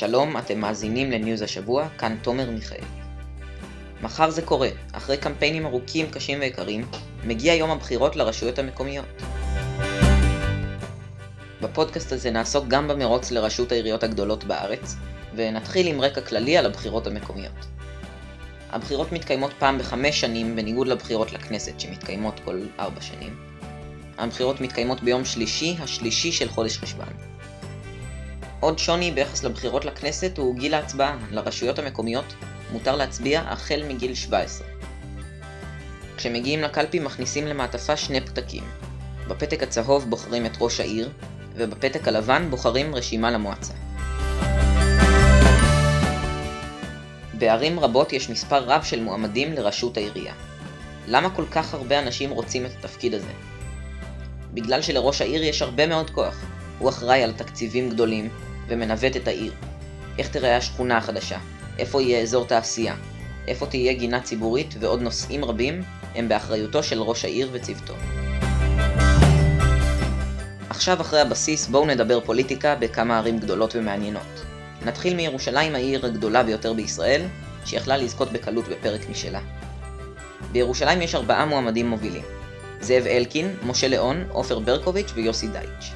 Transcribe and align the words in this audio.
שלום, 0.00 0.36
אתם 0.36 0.60
מאזינים 0.60 1.10
לניוז 1.10 1.42
השבוע, 1.42 1.88
כאן 1.98 2.16
תומר 2.22 2.50
מיכאל. 2.50 2.84
מחר 4.02 4.30
זה 4.30 4.42
קורה, 4.42 4.68
אחרי 4.92 5.16
קמפיינים 5.16 5.66
ארוכים, 5.66 6.10
קשים 6.10 6.40
ויקרים, 6.40 6.86
מגיע 7.24 7.54
יום 7.54 7.70
הבחירות 7.70 8.16
לרשויות 8.16 8.58
המקומיות. 8.58 9.22
בפודקאסט 11.60 12.12
הזה 12.12 12.30
נעסוק 12.30 12.64
גם 12.68 12.88
במרוץ 12.88 13.30
לראשות 13.30 13.72
העיריות 13.72 14.02
הגדולות 14.02 14.44
בארץ, 14.44 14.96
ונתחיל 15.34 15.86
עם 15.86 16.00
רקע 16.00 16.20
כללי 16.20 16.56
על 16.56 16.66
הבחירות 16.66 17.06
המקומיות. 17.06 17.66
הבחירות 18.70 19.12
מתקיימות 19.12 19.50
פעם 19.58 19.78
בחמש 19.78 20.20
שנים, 20.20 20.56
בניגוד 20.56 20.88
לבחירות 20.88 21.32
לכנסת 21.32 21.80
שמתקיימות 21.80 22.40
כל 22.44 22.60
ארבע 22.78 23.00
שנים. 23.00 23.36
הבחירות 24.18 24.60
מתקיימות 24.60 25.02
ביום 25.02 25.24
שלישי, 25.24 25.76
השלישי 25.80 26.32
של 26.32 26.48
חודש 26.48 26.78
חשוון. 26.78 27.39
עוד 28.60 28.78
שוני 28.78 29.10
ביחס 29.10 29.44
לבחירות 29.44 29.84
לכנסת 29.84 30.38
הוא 30.38 30.56
גיל 30.56 30.74
ההצבעה. 30.74 31.16
לרשויות 31.30 31.78
המקומיות 31.78 32.34
מותר 32.72 32.96
להצביע 32.96 33.40
החל 33.40 33.82
מגיל 33.88 34.14
17. 34.14 34.66
כשמגיעים 36.16 36.60
לקלפי 36.60 36.98
מכניסים 36.98 37.46
למעטפה 37.46 37.96
שני 37.96 38.20
פתקים. 38.20 38.64
בפתק 39.28 39.62
הצהוב 39.62 40.10
בוחרים 40.10 40.46
את 40.46 40.56
ראש 40.60 40.80
העיר, 40.80 41.10
ובפתק 41.54 42.08
הלבן 42.08 42.50
בוחרים 42.50 42.94
רשימה 42.94 43.30
למועצה. 43.30 43.74
בערים 47.34 47.80
רבות 47.80 48.12
יש 48.12 48.30
מספר 48.30 48.64
רב 48.64 48.82
של 48.82 49.02
מועמדים 49.02 49.52
לראשות 49.52 49.96
העירייה. 49.96 50.34
למה 51.06 51.30
כל 51.30 51.44
כך 51.50 51.74
הרבה 51.74 51.98
אנשים 51.98 52.30
רוצים 52.30 52.66
את 52.66 52.70
התפקיד 52.78 53.14
הזה? 53.14 53.32
בגלל 54.54 54.82
שלראש 54.82 55.20
העיר 55.20 55.44
יש 55.44 55.62
הרבה 55.62 55.86
מאוד 55.86 56.10
כוח. 56.10 56.44
הוא 56.78 56.88
אחראי 56.88 57.22
על 57.22 57.32
תקציבים 57.32 57.90
גדולים, 57.90 58.28
ומנווט 58.70 59.16
את 59.16 59.28
העיר. 59.28 59.52
איך 60.18 60.28
תראה 60.28 60.56
השכונה 60.56 60.96
החדשה? 60.96 61.38
איפה 61.78 62.02
יהיה 62.02 62.22
אזור 62.22 62.46
תעשייה? 62.46 62.94
איפה 63.48 63.66
תהיה 63.66 63.92
גינה 63.92 64.20
ציבורית 64.20 64.74
ועוד 64.80 65.02
נושאים 65.02 65.44
רבים 65.44 65.82
הם 66.14 66.28
באחריותו 66.28 66.82
של 66.82 67.02
ראש 67.02 67.24
העיר 67.24 67.48
וצוותו. 67.52 67.94
עכשיו 70.68 71.00
אחרי 71.00 71.20
הבסיס 71.20 71.66
בואו 71.66 71.86
נדבר 71.86 72.20
פוליטיקה 72.20 72.74
בכמה 72.74 73.18
ערים 73.18 73.38
גדולות 73.38 73.76
ומעניינות. 73.76 74.44
נתחיל 74.86 75.14
מירושלים 75.14 75.74
העיר 75.74 76.06
הגדולה 76.06 76.42
ביותר 76.42 76.72
בישראל, 76.72 77.22
שיכלה 77.64 77.96
לזכות 77.96 78.32
בקלות 78.32 78.68
בפרק 78.68 79.08
משלה. 79.10 79.40
בירושלים 80.52 81.02
יש 81.02 81.14
ארבעה 81.14 81.46
מועמדים 81.46 81.88
מובילים 81.88 82.22
זאב 82.80 83.06
אלקין, 83.06 83.56
משה 83.66 83.88
ליאון, 83.88 84.24
עופר 84.32 84.58
ברקוביץ' 84.58 85.12
ויוסי 85.14 85.48
דייטש. 85.48 85.92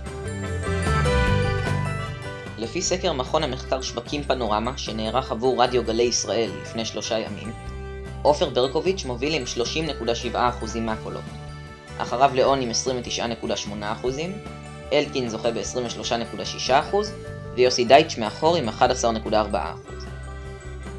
לפי 2.65 2.83
סקר 2.83 3.13
מכון 3.13 3.43
המחקר 3.43 3.83
שווקים 3.83 4.23
פנורמה, 4.23 4.73
שנערך 4.79 5.31
עבור 5.31 5.63
רדיו 5.63 5.85
גלי 5.85 6.03
ישראל 6.03 6.51
לפני 6.63 6.85
שלושה 6.85 7.19
ימים, 7.19 7.53
עופר 8.23 8.49
ברקוביץ' 8.49 9.05
מוביל 9.05 9.35
עם 9.35 9.45
30.7% 10.33 10.37
מהקולות. 10.81 11.25
אחריו 11.99 12.31
ליאון 12.35 12.61
עם 12.61 12.71
29.8%, 14.05 14.07
אלקין 14.93 15.29
זוכה 15.29 15.51
ב-23.6% 15.51 16.97
ויוסי 17.55 17.85
דייטש 17.85 18.19
מאחור 18.19 18.57
עם 18.57 18.69
11.4%. 18.69 19.55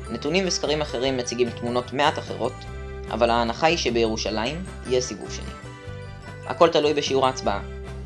נתונים 0.10 0.48
וסקרים 0.48 0.82
אחרים 0.82 1.18
מציגים 1.18 1.50
תמונות 1.50 1.94
מעט 1.94 2.20
אחרות, 2.20 2.54
אבל 3.12 3.30
ההנחה 3.30 3.68
היא 3.68 3.78
שבירושלים 3.78 4.64
יהיה 4.88 5.02
סיבוב 5.02 5.32
שני. 5.32 5.52
הכל 6.48 6.70
תלוי 6.70 6.94
בשיעור 6.94 7.26
ההצבעה. 7.26 7.62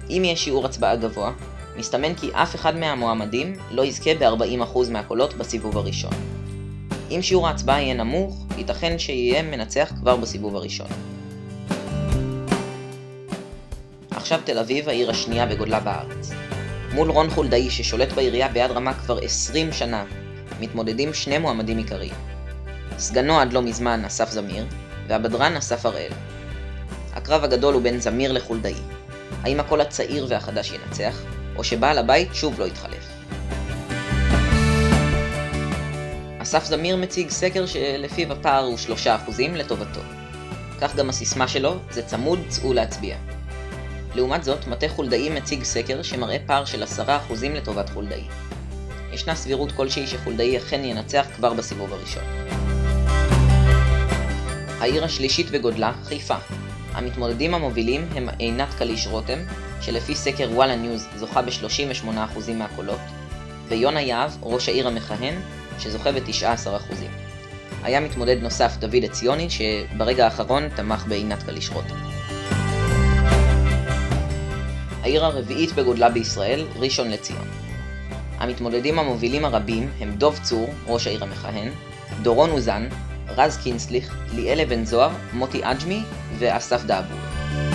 אם 0.09 0.21
יהיה 0.25 0.35
שיעור 0.35 0.65
הצבעה 0.65 0.95
גבוה, 0.95 1.31
מסתמן 1.79 2.13
כי 2.13 2.29
אף 2.33 2.55
אחד 2.55 2.77
מהמועמדים 2.77 3.53
לא 3.71 3.85
יזכה 3.85 4.11
ב-40% 4.19 4.77
מהקולות 4.91 5.33
בסיבוב 5.33 5.77
הראשון. 5.77 6.11
אם 7.11 7.19
שיעור 7.21 7.47
ההצבעה 7.47 7.81
יהיה 7.81 7.93
נמוך, 7.93 8.45
ייתכן 8.57 8.99
שיהיה 8.99 9.41
מנצח 9.41 9.91
כבר 9.99 10.15
בסיבוב 10.15 10.55
הראשון. 10.55 10.87
עכשיו 14.11 14.39
תל 14.43 14.59
אביב, 14.59 14.89
העיר 14.89 15.09
השנייה 15.09 15.45
בגודלה 15.45 15.79
בארץ. 15.79 16.31
מול 16.93 17.09
רון 17.09 17.29
חולדאי 17.29 17.69
ששולט 17.69 18.13
בעירייה 18.13 18.47
ביד 18.47 18.71
רמה 18.71 18.93
כבר 18.93 19.17
20 19.17 19.71
שנה, 19.71 20.03
מתמודדים 20.59 21.13
שני 21.13 21.37
מועמדים 21.37 21.77
עיקריים. 21.77 22.13
סגנו 22.97 23.39
עד 23.39 23.53
לא 23.53 23.61
מזמן 23.61 24.05
אסף 24.05 24.29
זמיר, 24.29 24.65
והבדרן 25.07 25.55
אסף 25.55 25.85
הראל. 25.85 26.11
הקרב 27.13 27.43
הגדול 27.43 27.73
הוא 27.73 27.81
בין 27.81 27.99
זמיר 27.99 28.31
לחולדאי. 28.31 28.75
האם 29.43 29.59
הקול 29.59 29.81
הצעיר 29.81 30.25
והחדש 30.29 30.71
ינצח, 30.71 31.21
או 31.59 31.63
שבעל 31.63 31.97
הבית 31.97 32.29
שוב 32.33 32.59
לא 32.59 32.65
יתחלף. 32.65 33.07
אסף 36.37 36.65
זמיר 36.65 36.95
מציג 36.95 37.29
סקר 37.29 37.65
שלפיו 37.65 38.31
הפער 38.31 38.63
הוא 38.63 38.77
3% 39.05 39.09
לטובתו. 39.55 39.99
כך 40.81 40.95
גם 40.95 41.09
הסיסמה 41.09 41.47
שלו, 41.47 41.77
זה 41.91 42.01
צמוד, 42.01 42.39
צאו 42.47 42.73
להצביע. 42.73 43.17
לעומת 44.15 44.43
זאת, 44.43 44.67
מטה 44.67 44.89
חולדאי 44.89 45.29
מציג 45.29 45.63
סקר 45.63 46.01
שמראה 46.01 46.37
פער 46.45 46.65
של 46.65 46.83
10% 46.83 46.87
לטובת 47.53 47.89
חולדאי. 47.89 48.23
ישנה 49.11 49.35
סבירות 49.35 49.71
כלשהי 49.71 50.07
שחולדאי 50.07 50.57
אכן 50.57 50.83
ינצח 50.83 51.25
כבר 51.35 51.53
בסיבוב 51.53 51.93
הראשון. 51.93 52.23
העיר 54.79 55.05
השלישית 55.05 55.51
בגודלה, 55.51 55.93
חיפה. 56.03 56.35
המתמודדים 56.93 57.53
המובילים 57.53 58.07
הם 58.15 58.29
עינת 58.37 58.73
קליש 58.73 59.07
רותם, 59.07 59.39
שלפי 59.81 60.15
סקר 60.15 60.49
וואלה 60.53 60.75
ניוז 60.75 61.07
זוכה 61.15 61.41
ב-38% 61.41 62.51
מהקולות, 62.55 62.99
ויונה 63.67 64.01
יהב, 64.01 64.31
ראש 64.41 64.69
העיר 64.69 64.87
המכהן, 64.87 65.33
שזוכה 65.79 66.11
ב-19%. 66.11 66.93
היה 67.83 67.99
מתמודד 67.99 68.41
נוסף 68.41 68.77
דוד 68.79 69.03
עציוני, 69.03 69.49
שברגע 69.49 70.25
האחרון 70.25 70.69
תמך 70.75 71.05
בעינת 71.07 71.43
קלישרות. 71.43 71.85
העיר 75.01 75.25
הרביעית 75.25 75.71
בגודלה 75.71 76.09
בישראל, 76.09 76.65
ראשון 76.75 77.11
לציון. 77.11 77.47
המתמודדים 78.37 78.99
המובילים 78.99 79.45
הרבים 79.45 79.89
הם 79.99 80.11
דוב 80.11 80.39
צור, 80.43 80.69
ראש 80.87 81.07
העיר 81.07 81.23
המכהן, 81.23 81.69
דורון 82.21 82.49
אוזן, 82.49 82.87
רז 83.27 83.57
קינסליך, 83.57 84.17
ליאל 84.33 84.61
אבן 84.61 84.85
זוהר, 84.85 85.09
מוטי 85.33 85.61
אג'מי 85.63 86.03
ואסף 86.39 86.83
דאבול. 86.83 87.68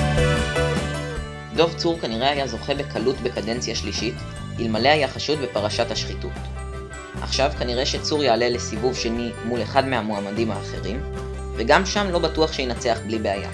דוב 1.56 1.74
צור 1.76 1.98
כנראה 1.98 2.30
היה 2.30 2.46
זוכה 2.46 2.74
בקלות 2.74 3.16
בקדנציה 3.20 3.74
שלישית, 3.74 4.14
אלמלא 4.60 4.88
היה 4.88 5.08
חשוד 5.08 5.38
בפרשת 5.38 5.90
השחיתות. 5.90 6.32
עכשיו 7.22 7.50
כנראה 7.58 7.86
שצור 7.86 8.24
יעלה 8.24 8.48
לסיבוב 8.48 8.96
שני 8.96 9.30
מול 9.44 9.62
אחד 9.62 9.86
מהמועמדים 9.86 10.50
האחרים, 10.50 11.02
וגם 11.56 11.86
שם 11.86 12.06
לא 12.10 12.18
בטוח 12.18 12.52
שינצח 12.52 12.98
בלי 13.06 13.18
בעיה. 13.18 13.50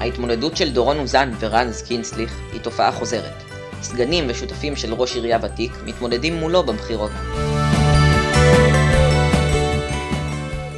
ההתמודדות 0.00 0.56
של 0.56 0.72
דורון 0.72 0.98
אוזן 0.98 1.30
ורז 1.40 1.82
קינסליך 1.82 2.38
היא 2.52 2.60
תופעה 2.60 2.92
חוזרת. 2.92 3.42
סגנים 3.82 4.24
ושותפים 4.28 4.76
של 4.76 4.94
ראש 4.94 5.14
עירייה 5.14 5.38
ותיק 5.42 5.72
מתמודדים 5.84 6.34
מולו 6.34 6.62
בבחירות. 6.62 7.10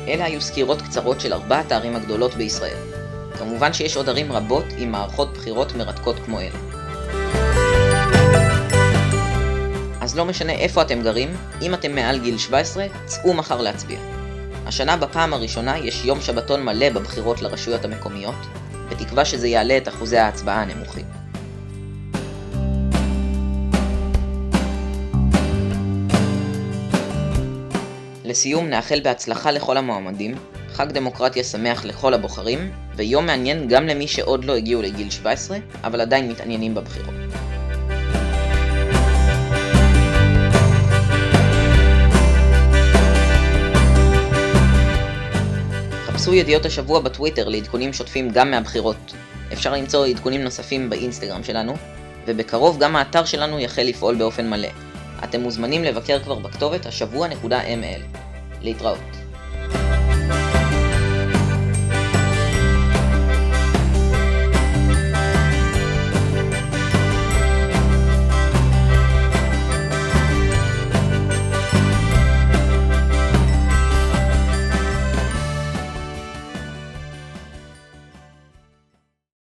אלה 0.08 0.24
היו 0.24 0.40
סקירות 0.40 0.82
קצרות 0.82 1.20
של 1.20 1.32
ארבעת 1.32 1.72
הערים 1.72 1.96
הגדולות 1.96 2.34
בישראל. 2.34 3.01
כמובן 3.42 3.72
שיש 3.72 3.96
עוד 3.96 4.08
ערים 4.08 4.32
רבות 4.32 4.64
עם 4.76 4.92
מערכות 4.92 5.34
בחירות 5.34 5.74
מרתקות 5.74 6.16
כמו 6.24 6.40
אלה. 6.40 6.58
אז 10.00 10.16
לא 10.16 10.24
משנה 10.24 10.52
איפה 10.52 10.82
אתם 10.82 11.02
גרים, 11.02 11.36
אם 11.62 11.74
אתם 11.74 11.94
מעל 11.94 12.18
גיל 12.18 12.38
17, 12.38 12.86
צאו 13.06 13.34
מחר 13.34 13.60
להצביע. 13.60 13.98
השנה 14.66 14.96
בפעם 14.96 15.34
הראשונה 15.34 15.78
יש 15.78 16.04
יום 16.04 16.20
שבתון 16.20 16.64
מלא 16.64 16.90
בבחירות 16.90 17.42
לרשויות 17.42 17.84
המקומיות, 17.84 18.34
בתקווה 18.88 19.24
שזה 19.24 19.48
יעלה 19.48 19.76
את 19.76 19.88
אחוזי 19.88 20.18
ההצבעה 20.18 20.62
הנמוכים. 20.62 21.11
לסיום 28.32 28.66
נאחל 28.66 29.00
בהצלחה 29.00 29.50
לכל 29.50 29.76
המועמדים, 29.76 30.34
חג 30.72 30.92
דמוקרטיה 30.92 31.44
שמח 31.44 31.84
לכל 31.84 32.14
הבוחרים, 32.14 32.72
ויום 32.96 33.26
מעניין 33.26 33.68
גם 33.68 33.86
למי 33.86 34.08
שעוד 34.08 34.44
לא 34.44 34.56
הגיעו 34.56 34.82
לגיל 34.82 35.10
17, 35.10 35.58
אבל 35.84 36.00
עדיין 36.00 36.28
מתעניינים 36.28 36.74
בבחירות. 36.74 37.14
חפשו 46.06 46.34
ידיעות 46.34 46.66
השבוע 46.66 47.00
בטוויטר 47.00 47.48
לעדכונים 47.48 47.92
שוטפים 47.92 48.30
גם 48.30 48.50
מהבחירות. 48.50 49.14
אפשר 49.52 49.72
למצוא 49.72 50.06
עדכונים 50.06 50.40
נוספים 50.40 50.90
באינסטגרם 50.90 51.44
שלנו, 51.44 51.74
ובקרוב 52.26 52.78
גם 52.78 52.96
האתר 52.96 53.24
שלנו 53.24 53.60
יחל 53.60 53.82
לפעול 53.82 54.14
באופן 54.14 54.50
מלא. 54.50 54.91
אתם 55.24 55.40
מוזמנים 55.40 55.84
לבקר 55.84 56.18
כבר 56.22 56.38
בכתובת 56.38 56.86
השבוע.ml. 56.86 58.18
להתראות. 58.60 59.21